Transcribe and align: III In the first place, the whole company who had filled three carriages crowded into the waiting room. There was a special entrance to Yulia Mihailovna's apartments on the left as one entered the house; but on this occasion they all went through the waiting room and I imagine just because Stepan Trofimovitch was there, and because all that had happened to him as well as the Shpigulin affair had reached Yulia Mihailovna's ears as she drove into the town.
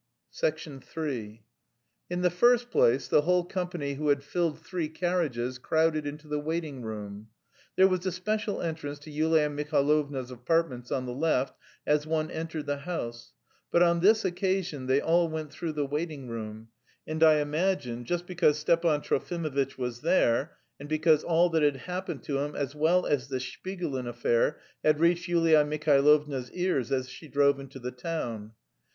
III 0.43 1.43
In 2.09 2.21
the 2.23 2.31
first 2.31 2.71
place, 2.71 3.07
the 3.07 3.21
whole 3.21 3.43
company 3.45 3.93
who 3.93 4.07
had 4.07 4.23
filled 4.23 4.59
three 4.59 4.89
carriages 4.89 5.59
crowded 5.59 6.07
into 6.07 6.27
the 6.27 6.39
waiting 6.39 6.81
room. 6.81 7.27
There 7.75 7.87
was 7.87 8.03
a 8.07 8.11
special 8.11 8.63
entrance 8.63 8.97
to 8.97 9.11
Yulia 9.11 9.47
Mihailovna's 9.51 10.31
apartments 10.31 10.91
on 10.91 11.05
the 11.05 11.13
left 11.13 11.55
as 11.85 12.07
one 12.07 12.31
entered 12.31 12.65
the 12.65 12.77
house; 12.79 13.33
but 13.69 13.83
on 13.83 13.99
this 13.99 14.25
occasion 14.25 14.87
they 14.87 14.99
all 14.99 15.29
went 15.29 15.51
through 15.51 15.73
the 15.73 15.85
waiting 15.85 16.27
room 16.27 16.69
and 17.05 17.21
I 17.21 17.35
imagine 17.35 18.03
just 18.03 18.25
because 18.25 18.57
Stepan 18.57 19.01
Trofimovitch 19.01 19.77
was 19.77 20.01
there, 20.01 20.57
and 20.79 20.89
because 20.89 21.23
all 21.23 21.51
that 21.51 21.61
had 21.61 21.77
happened 21.77 22.23
to 22.23 22.39
him 22.39 22.55
as 22.55 22.73
well 22.73 23.05
as 23.05 23.27
the 23.27 23.37
Shpigulin 23.37 24.07
affair 24.07 24.59
had 24.83 24.99
reached 24.99 25.27
Yulia 25.27 25.63
Mihailovna's 25.63 26.51
ears 26.53 26.91
as 26.91 27.07
she 27.07 27.27
drove 27.27 27.59
into 27.59 27.77
the 27.77 27.91
town. 27.91 28.53